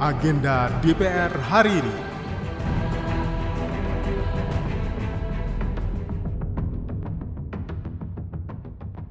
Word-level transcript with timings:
Agenda 0.00 0.72
DPR 0.80 1.28
hari 1.28 1.76
ini. 1.76 1.96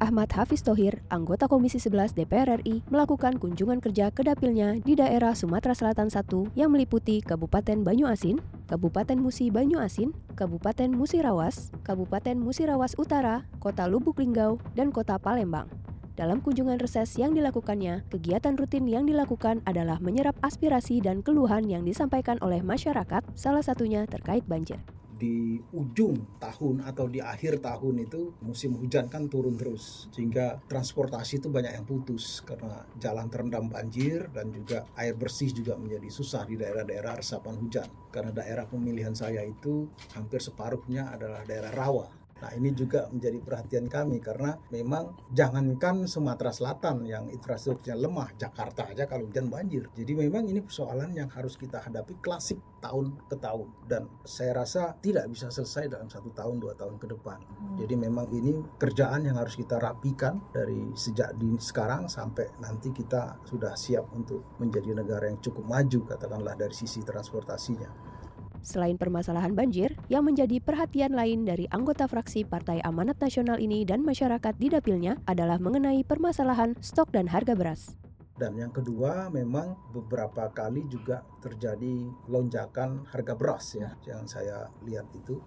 Ahmad 0.01 0.33
Hafiz 0.33 0.65
Tohir, 0.65 1.05
anggota 1.13 1.45
Komisi 1.45 1.77
11 1.77 2.17
DPR 2.17 2.57
RI, 2.65 2.81
melakukan 2.89 3.37
kunjungan 3.37 3.85
kerja 3.85 4.09
ke 4.09 4.25
dapilnya 4.25 4.81
di 4.81 4.97
daerah 4.97 5.37
Sumatera 5.37 5.77
Selatan 5.77 6.09
1 6.09 6.57
yang 6.57 6.73
meliputi 6.73 7.21
Kabupaten 7.21 7.85
Banyuasin, 7.85 8.41
Kabupaten 8.65 9.21
Musi 9.21 9.53
Banyuasin, 9.53 10.09
Kabupaten 10.33 10.89
Musirawas, 10.89 11.69
Kabupaten 11.85 12.41
Musirawas 12.41 12.97
Utara, 12.97 13.45
Kota 13.61 13.85
Lubuk 13.85 14.17
Linggau, 14.17 14.57
dan 14.73 14.89
Kota 14.89 15.21
Palembang. 15.21 15.69
Dalam 16.17 16.41
kunjungan 16.41 16.81
reses 16.81 17.15
yang 17.19 17.35
dilakukannya, 17.35 18.07
kegiatan 18.09 18.57
rutin 18.57 18.89
yang 18.89 19.05
dilakukan 19.05 19.61
adalah 19.67 20.01
menyerap 20.01 20.37
aspirasi 20.41 21.03
dan 21.03 21.21
keluhan 21.21 21.67
yang 21.67 21.85
disampaikan 21.85 22.39
oleh 22.41 22.63
masyarakat, 22.65 23.21
salah 23.37 23.61
satunya 23.61 24.07
terkait 24.09 24.45
banjir. 24.47 24.79
Di 25.19 25.59
ujung 25.75 26.39
tahun 26.39 26.79
atau 26.87 27.11
di 27.11 27.19
akhir 27.19 27.59
tahun 27.59 28.07
itu 28.07 28.39
musim 28.39 28.79
hujan 28.79 29.11
kan 29.11 29.27
turun 29.27 29.59
terus 29.59 30.07
sehingga 30.15 30.63
transportasi 30.71 31.43
itu 31.43 31.51
banyak 31.51 31.75
yang 31.75 31.83
putus 31.83 32.39
karena 32.47 32.87
jalan 33.03 33.27
terendam 33.27 33.67
banjir 33.67 34.31
dan 34.31 34.47
juga 34.55 34.87
air 34.95 35.19
bersih 35.19 35.51
juga 35.51 35.75
menjadi 35.75 36.07
susah 36.07 36.47
di 36.47 36.55
daerah-daerah 36.55 37.19
resapan 37.19 37.59
hujan 37.59 37.91
karena 38.15 38.31
daerah 38.31 38.63
pemilihan 38.63 39.11
saya 39.11 39.43
itu 39.43 39.91
hampir 40.15 40.39
separuhnya 40.39 41.11
adalah 41.11 41.43
daerah 41.43 41.75
rawa 41.75 42.18
Nah 42.39 42.51
ini 42.55 42.71
juga 42.71 43.07
menjadi 43.11 43.39
perhatian 43.43 43.85
kami 43.91 44.23
karena 44.23 44.55
memang 44.71 45.15
jangankan 45.31 46.07
Sumatera 46.07 46.55
Selatan 46.55 47.03
yang 47.03 47.27
infrastrukturnya 47.27 47.99
lemah, 47.99 48.31
Jakarta 48.39 48.87
aja 48.87 49.05
kalau 49.05 49.27
hujan 49.27 49.51
banjir. 49.51 49.91
Jadi 49.93 50.11
memang 50.15 50.47
ini 50.47 50.63
persoalan 50.63 51.11
yang 51.11 51.27
harus 51.31 51.59
kita 51.59 51.83
hadapi 51.83 52.19
klasik 52.23 52.59
tahun 52.79 53.19
ke 53.27 53.35
tahun 53.43 53.67
dan 53.91 54.07
saya 54.23 54.63
rasa 54.63 54.95
tidak 55.03 55.27
bisa 55.27 55.51
selesai 55.51 55.91
dalam 55.91 56.07
satu 56.07 56.31
tahun 56.31 56.63
dua 56.63 56.73
tahun 56.79 56.95
ke 56.95 57.07
depan. 57.11 57.39
Hmm. 57.43 57.77
Jadi 57.83 57.95
memang 57.99 58.27
ini 58.31 58.63
kerjaan 58.79 59.27
yang 59.27 59.35
harus 59.35 59.59
kita 59.59 59.77
rapikan 59.77 60.39
dari 60.55 60.95
sejak 60.95 61.35
di 61.35 61.59
sekarang 61.59 62.07
sampai 62.07 62.47
nanti 62.63 62.95
kita 62.95 63.43
sudah 63.43 63.75
siap 63.75 64.07
untuk 64.15 64.55
menjadi 64.63 64.95
negara 64.95 65.27
yang 65.27 65.39
cukup 65.43 65.67
maju 65.67 65.99
katakanlah 66.07 66.55
dari 66.55 66.73
sisi 66.73 67.03
transportasinya. 67.03 68.18
Selain 68.59 68.99
permasalahan 68.99 69.55
banjir, 69.55 69.95
yang 70.11 70.27
menjadi 70.27 70.59
perhatian 70.59 71.15
lain 71.15 71.47
dari 71.47 71.65
anggota 71.71 72.05
fraksi 72.11 72.43
Partai 72.43 72.83
Amanat 72.83 73.19
Nasional 73.23 73.57
ini 73.63 73.87
dan 73.87 74.03
masyarakat 74.03 74.55
di 74.59 74.67
dapilnya 74.67 75.15
adalah 75.23 75.57
mengenai 75.57 76.03
permasalahan 76.03 76.75
stok 76.83 77.15
dan 77.15 77.31
harga 77.31 77.55
beras. 77.55 77.95
Dan 78.39 78.55
yang 78.55 78.71
kedua 78.71 79.27
memang 79.27 79.91
beberapa 79.91 80.47
kali 80.47 80.87
juga 80.87 81.27
terjadi 81.43 82.07
lonjakan 82.31 83.03
harga 83.11 83.35
beras 83.35 83.75
ya 83.75 83.91
yang 84.07 84.23
saya 84.31 84.71
lihat 84.87 85.11
itu 85.11 85.43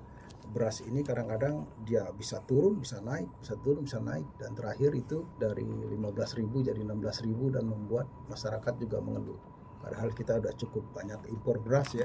beras 0.52 0.84
ini 0.84 1.00
kadang-kadang 1.00 1.64
dia 1.88 2.04
bisa 2.12 2.44
turun, 2.44 2.76
bisa 2.76 3.00
naik, 3.00 3.24
bisa 3.40 3.56
turun, 3.64 3.88
bisa 3.88 3.96
naik 3.96 4.28
dan 4.36 4.52
terakhir 4.52 4.92
itu 4.92 5.24
dari 5.40 5.64
15.000 5.64 6.68
jadi 6.68 6.80
16.000 6.84 7.56
dan 7.56 7.64
membuat 7.64 8.04
masyarakat 8.28 8.74
juga 8.76 9.00
mengeluh. 9.00 9.40
Padahal 9.80 10.12
kita 10.12 10.36
sudah 10.36 10.54
cukup 10.60 10.84
banyak 10.92 11.32
impor 11.32 11.64
beras 11.64 11.96
ya 11.96 12.04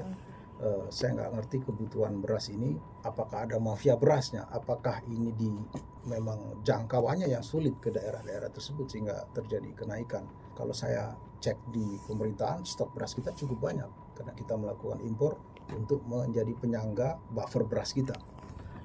uh, 0.62 0.86
saya 0.90 1.18
nggak 1.18 1.30
ngerti 1.38 1.56
kebutuhan 1.66 2.18
beras 2.22 2.50
ini 2.50 2.74
apakah 3.04 3.46
ada 3.48 3.56
mafia 3.58 3.94
berasnya? 3.94 4.46
Apakah 4.50 5.02
ini 5.10 5.34
di 5.34 5.50
memang 6.06 6.62
jangkauannya 6.62 7.28
yang 7.30 7.44
sulit 7.44 7.76
ke 7.82 7.90
daerah-daerah 7.90 8.50
tersebut 8.50 8.86
sehingga 8.88 9.26
terjadi 9.34 9.70
kenaikan? 9.74 10.26
Kalau 10.54 10.74
saya 10.74 11.14
cek 11.38 11.70
di 11.70 11.86
pemerintahan 12.06 12.66
stok 12.66 12.94
beras 12.94 13.14
kita 13.14 13.30
cukup 13.34 13.70
banyak. 13.70 13.90
Karena 14.18 14.34
kita 14.34 14.58
melakukan 14.58 14.98
impor 15.06 15.38
untuk 15.70 16.02
menjadi 16.10 16.50
penyangga 16.58 17.22
buffer 17.30 17.62
beras 17.62 17.94
kita 17.94 18.16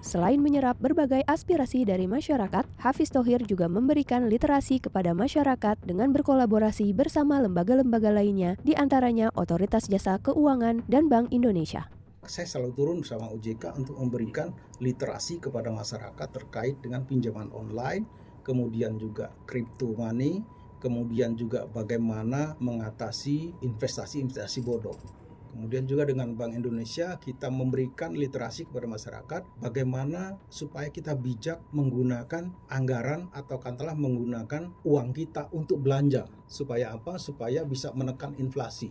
Selain 0.03 0.35
menyerap 0.35 0.75
berbagai 0.83 1.23
aspirasi 1.23 1.87
dari 1.87 2.11
masyarakat, 2.11 2.67
Hafiz 2.75 3.07
Tohir 3.07 3.39
juga 3.47 3.71
memberikan 3.71 4.27
literasi 4.27 4.83
kepada 4.83 5.15
masyarakat 5.15 5.79
dengan 5.79 6.11
berkolaborasi 6.11 6.91
bersama 6.91 7.39
lembaga-lembaga 7.39 8.11
lainnya, 8.11 8.59
di 8.67 8.75
antaranya 8.75 9.31
Otoritas 9.39 9.87
Jasa 9.87 10.19
Keuangan 10.19 10.83
dan 10.91 11.07
Bank 11.07 11.31
Indonesia. 11.31 11.87
Saya 12.27 12.43
selalu 12.43 12.71
turun 12.75 12.97
bersama 12.99 13.31
OJK 13.31 13.79
untuk 13.79 13.95
memberikan 13.95 14.51
literasi 14.83 15.39
kepada 15.39 15.71
masyarakat 15.71 16.27
terkait 16.35 16.75
dengan 16.83 17.07
pinjaman 17.07 17.47
online, 17.55 18.03
kemudian 18.43 18.99
juga 18.99 19.31
crypto 19.47 19.95
money, 19.95 20.43
kemudian 20.83 21.39
juga 21.39 21.63
bagaimana 21.71 22.59
mengatasi 22.59 23.55
investasi-investasi 23.63 24.67
bodong. 24.67 25.22
Kemudian 25.53 25.85
juga 25.85 26.09
dengan 26.09 26.33
Bank 26.33 26.57
Indonesia 26.57 27.13
kita 27.21 27.53
memberikan 27.53 28.17
literasi 28.17 28.65
kepada 28.65 28.89
masyarakat 28.89 29.41
bagaimana 29.61 30.41
supaya 30.49 30.89
kita 30.89 31.13
bijak 31.13 31.61
menggunakan 31.69 32.49
anggaran 32.73 33.29
atau 33.37 33.61
katakanlah 33.61 33.93
menggunakan 33.93 34.73
uang 34.81 35.13
kita 35.13 35.53
untuk 35.53 35.85
belanja. 35.85 36.25
Supaya 36.49 36.97
apa? 36.97 37.21
Supaya 37.21 37.61
bisa 37.61 37.93
menekan 37.93 38.33
inflasi. 38.41 38.89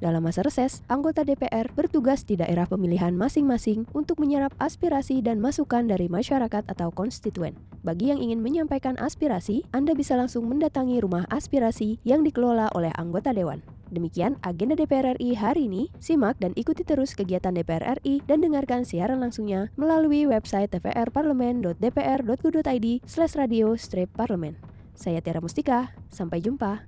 Dalam 0.00 0.20
masa 0.20 0.44
reses, 0.44 0.84
anggota 0.90 1.24
DPR 1.24 1.70
bertugas 1.72 2.28
di 2.28 2.36
daerah 2.36 2.68
pemilihan 2.68 3.14
masing-masing 3.16 3.88
untuk 3.96 4.20
menyerap 4.20 4.52
aspirasi 4.60 5.24
dan 5.24 5.40
masukan 5.40 5.88
dari 5.88 6.12
masyarakat 6.12 6.66
atau 6.68 6.92
konstituen. 6.92 7.56
Bagi 7.80 8.12
yang 8.12 8.20
ingin 8.20 8.44
menyampaikan 8.44 9.00
aspirasi, 9.00 9.64
Anda 9.72 9.96
bisa 9.96 10.16
langsung 10.20 10.44
mendatangi 10.50 11.00
rumah 11.00 11.24
aspirasi 11.32 12.04
yang 12.04 12.20
dikelola 12.20 12.68
oleh 12.76 12.92
anggota 13.00 13.32
dewan. 13.32 13.64
Demikian 13.92 14.40
agenda 14.40 14.72
DPR 14.78 15.18
RI 15.18 15.34
hari 15.36 15.68
ini. 15.68 15.92
Simak 16.00 16.40
dan 16.40 16.56
ikuti 16.56 16.80
terus 16.86 17.12
kegiatan 17.12 17.52
DPR 17.52 18.00
RI 18.00 18.24
dan 18.24 18.40
dengarkan 18.40 18.86
siaran 18.86 19.20
langsungnya 19.20 19.68
melalui 19.74 20.24
website 20.24 20.72
tvrparlemen.dpr.go.id 20.72 22.86
slash 23.04 23.36
radio 23.36 23.74
strip 23.74 24.08
parlemen. 24.14 24.54
Saya 24.94 25.18
Tiara 25.18 25.42
Mustika, 25.42 25.90
sampai 26.08 26.38
jumpa. 26.38 26.86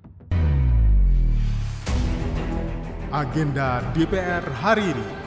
Agenda 3.10 3.82
DPR 3.94 4.42
hari 4.62 4.94
ini. 4.94 5.25